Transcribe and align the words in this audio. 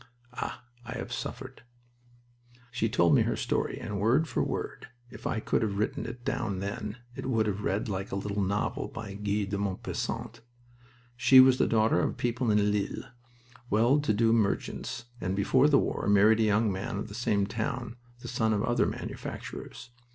"Ah, 0.33 0.63
I 0.83 0.93
have 0.97 1.13
suffered!" 1.13 1.61
She 2.71 2.89
told 2.89 3.13
me 3.13 3.21
her 3.21 3.35
story, 3.35 3.77
and 3.79 3.99
word 3.99 4.27
for 4.27 4.41
word, 4.41 4.87
if 5.11 5.27
I 5.27 5.39
could 5.39 5.61
have 5.61 5.77
written 5.77 6.07
it 6.07 6.25
down 6.25 6.57
then, 6.57 6.97
it 7.15 7.27
would 7.27 7.45
have 7.45 7.61
read 7.61 7.87
like 7.87 8.11
a 8.11 8.15
little 8.15 8.41
novel 8.41 8.87
by 8.87 9.13
Guy 9.13 9.43
de 9.43 9.59
Maupassant. 9.59 10.41
She 11.15 11.39
was 11.39 11.59
the 11.59 11.67
daughter 11.67 11.99
of 11.99 12.17
people 12.17 12.49
in 12.49 12.71
Lille, 12.71 13.09
well 13.69 13.99
to 13.99 14.11
do 14.11 14.33
merchants, 14.33 15.05
and 15.21 15.35
before 15.35 15.67
the 15.67 15.77
war 15.77 16.07
married 16.07 16.39
a 16.39 16.43
young 16.49 16.71
man 16.71 16.97
of 16.97 17.07
the 17.07 17.13
same 17.13 17.45
town, 17.45 17.95
the 18.21 18.27
son 18.27 18.53
of 18.53 18.63
other 18.63 18.87
manufacturers. 18.87 19.91